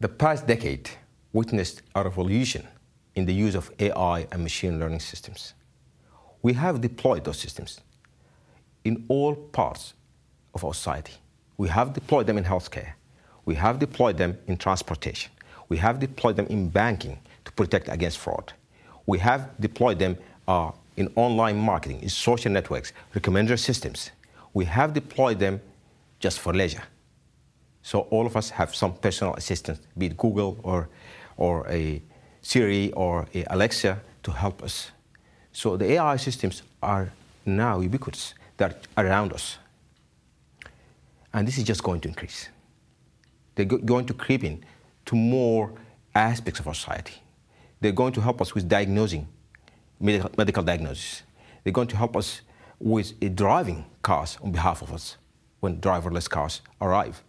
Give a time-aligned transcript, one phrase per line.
[0.00, 0.88] The past decade
[1.34, 2.66] witnessed a revolution
[3.14, 5.52] in the use of AI and machine learning systems.
[6.40, 7.80] We have deployed those systems
[8.82, 9.92] in all parts
[10.54, 11.12] of our society.
[11.58, 12.92] We have deployed them in healthcare.
[13.44, 15.32] We have deployed them in transportation.
[15.68, 18.54] We have deployed them in banking to protect against fraud.
[19.04, 20.16] We have deployed them
[20.48, 24.12] uh, in online marketing, in social networks, recommender systems.
[24.54, 25.60] We have deployed them
[26.20, 26.84] just for leisure.
[27.82, 30.88] So all of us have some personal assistant, be it Google or,
[31.36, 32.02] or a
[32.42, 34.90] Siri or a Alexa to help us.
[35.52, 37.12] So the AI systems are
[37.46, 38.34] now ubiquitous.
[38.56, 39.58] They're around us.
[41.32, 42.48] And this is just going to increase.
[43.54, 44.64] They're going to creep in
[45.06, 45.72] to more
[46.14, 47.14] aspects of our society.
[47.80, 49.26] They're going to help us with diagnosing,
[49.98, 51.22] medical, medical diagnosis.
[51.64, 52.42] They're going to help us
[52.78, 55.16] with driving cars on behalf of us
[55.60, 57.22] when driverless cars arrive.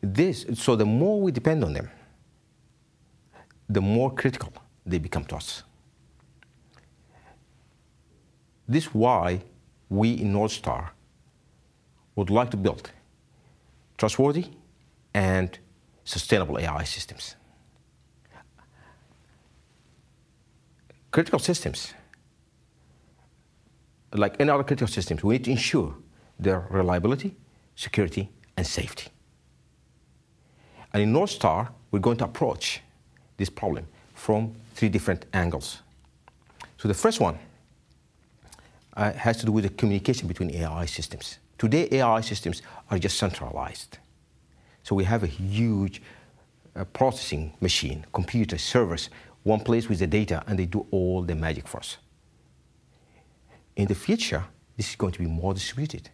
[0.00, 1.90] This, so the more we depend on them,
[3.68, 4.52] the more critical
[4.86, 5.62] they become to us.
[8.68, 9.42] This is why
[9.88, 10.90] we in NordSTAR
[12.16, 12.90] would like to build
[13.96, 14.46] trustworthy
[15.14, 15.58] and
[16.04, 17.36] sustainable AI systems.
[21.10, 21.94] Critical systems,
[24.12, 25.94] like any other critical systems, we need to ensure
[26.38, 27.34] their reliability,
[27.74, 29.10] security, and safety.
[30.92, 32.80] And in NordSTAR, we're going to approach
[33.36, 35.82] this problem from three different angles.
[36.76, 37.38] So the first one
[38.96, 41.38] uh, has to do with the communication between AI systems.
[41.56, 43.98] Today, AI systems are just centralized.
[44.82, 46.00] So we have a huge
[46.74, 49.10] uh, processing machine, computer, servers,
[49.42, 51.96] one place with the data, and they do all the magic for us.
[53.76, 54.44] In the future,
[54.76, 56.10] this is going to be more distributed.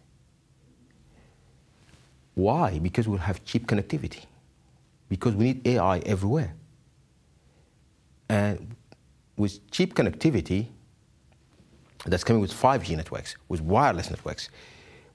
[2.33, 2.79] Why?
[2.79, 4.25] Because we'll have cheap connectivity.
[5.09, 6.55] Because we need AI everywhere.
[8.29, 8.75] And
[9.37, 10.67] with cheap connectivity
[12.05, 14.49] that's coming with 5G networks, with wireless networks,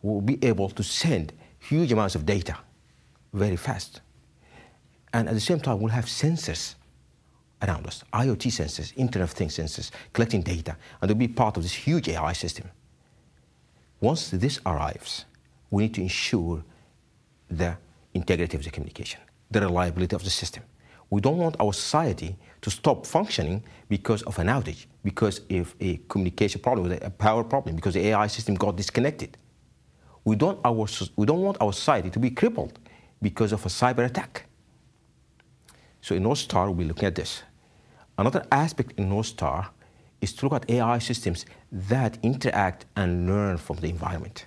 [0.02, 2.56] we'll be able to send huge amounts of data
[3.32, 4.00] very fast.
[5.12, 6.74] And at the same time, we'll have sensors
[7.62, 11.62] around us, IoT sensors, Internet of Things sensors, collecting data, and they'll be part of
[11.62, 12.68] this huge AI system.
[14.00, 15.26] Once this arrives,
[15.70, 16.64] we need to ensure
[17.50, 17.76] the
[18.14, 20.62] integrity of the communication, the reliability of the system.
[21.10, 25.96] We don't want our society to stop functioning because of an outage, because of a
[26.08, 29.36] communication problem, a power problem, because the AI system got disconnected.
[30.24, 32.78] We don't, our, we don't want our society to be crippled
[33.20, 34.46] because of a cyber attack.
[36.00, 37.42] So in NordSTAR, we'll be looking at this.
[38.16, 39.68] Another aspect in NordSTAR
[40.20, 44.46] is to look at AI systems that interact and learn from the environment.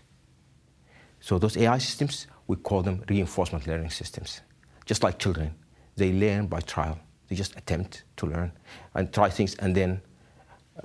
[1.20, 4.42] So those AI systems, we call them reinforcement learning systems.
[4.86, 5.54] Just like children,
[5.96, 7.00] they learn by trial.
[7.28, 8.52] They just attempt to learn
[8.96, 10.02] and try things and then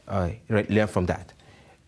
[0.06, 1.32] uh, learn from that.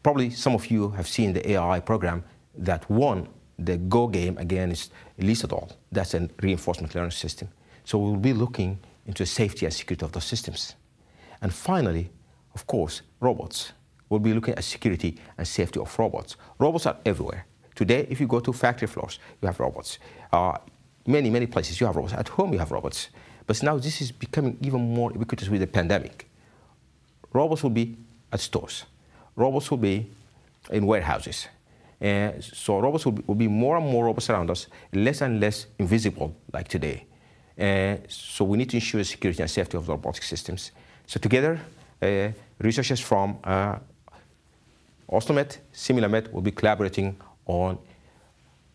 [0.03, 2.25] Probably some of you have seen the AI program
[2.57, 3.29] that won
[3.59, 5.71] the Go game against Lee Sedol.
[5.93, 7.49] That's a reinforcement learning system.
[7.85, 10.75] So we'll be looking into the safety and security of those systems.
[11.43, 12.11] And finally,
[12.55, 13.73] of course, robots.
[14.09, 16.37] We'll be looking at security and safety of robots.
[16.59, 17.47] Robots are everywhere.
[17.75, 19.99] Today, if you go to factory floors, you have robots.
[20.33, 20.59] Uh,
[21.11, 22.15] many, many places you have robots.
[22.15, 23.09] At home, you have robots.
[23.47, 26.31] But now this is becoming even more ubiquitous with the pandemic.
[27.33, 27.97] Robots will be
[28.33, 28.85] at stores.
[29.37, 30.11] Robots will be
[30.71, 31.49] in warehouses.
[32.01, 35.67] So robots will be, will be, more and more robots around us, less and less
[35.79, 37.07] invisible like today.
[38.09, 40.73] So we need to ensure security and safety of the robotic systems.
[41.07, 41.61] So together,
[42.01, 42.29] uh,
[42.59, 43.79] researchers from uh,
[45.11, 47.17] OsloMet, SimulaMet will be collaborating
[47.47, 47.79] on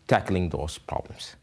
[0.06, 1.36] tackling those problems.